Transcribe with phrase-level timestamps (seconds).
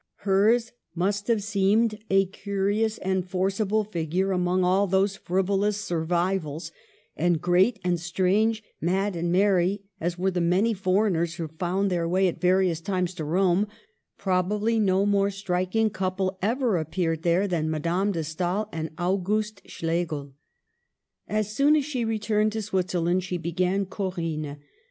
[0.21, 6.71] Hers must have seemed a curious and forcible figure among all those frivolous" survivals";
[7.15, 12.09] and great and strange, mad and merry as were the many foreigners who found their
[12.09, 13.67] way at various times to Rome,
[14.17, 20.33] probably no more striking cbuple ever appeared there than Madame de Stael and Auguste Schlegel.
[21.27, 24.57] As soon as she returned to Switzerland she began Corinne.